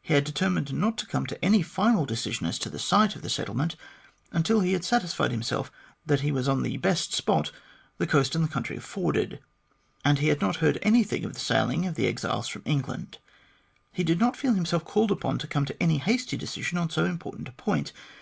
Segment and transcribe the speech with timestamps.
[0.00, 3.20] He had determined not to come to any final decision as to the site of
[3.20, 3.76] the settlement
[4.30, 5.70] until he had satisfied himself
[6.06, 7.52] that he was on the best spot
[7.98, 9.40] the coast and the country afforded;
[10.06, 13.18] and, as he had not heard anything of the sailing of the exiles from England,
[13.92, 17.04] he did not feel himself called upon to come to any hasty decision on so
[17.04, 17.92] important a point.